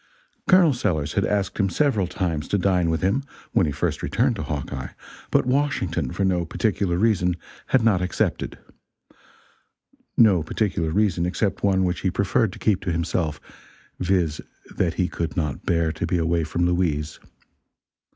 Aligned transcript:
Col. 0.47 0.73
Sellers 0.73 1.13
had 1.13 1.25
asked 1.27 1.59
him 1.59 1.69
several 1.69 2.07
times, 2.07 2.47
to 2.47 2.57
dine 2.57 2.89
with 2.89 3.03
him, 3.03 3.23
when 3.51 3.67
he 3.67 3.71
first 3.71 4.01
returned 4.01 4.35
to 4.35 4.41
Hawkeye, 4.41 4.87
but 5.29 5.45
Washington, 5.45 6.09
for 6.11 6.25
no 6.25 6.43
particular 6.43 6.97
reason, 6.97 7.35
had 7.67 7.83
not 7.83 8.01
accepted. 8.01 8.57
No 10.17 10.41
particular 10.41 10.89
reason 10.89 11.27
except 11.27 11.63
one 11.63 11.83
which 11.83 11.99
he 11.99 12.09
preferred 12.09 12.51
to 12.53 12.57
keep 12.57 12.81
to 12.81 12.91
himself 12.91 13.39
viz. 13.99 14.41
that 14.75 14.95
he 14.95 15.07
could 15.07 15.37
not 15.37 15.67
bear 15.67 15.91
to 15.91 16.07
be 16.07 16.17
away 16.17 16.45
from 16.45 16.65
Louise. 16.65 17.19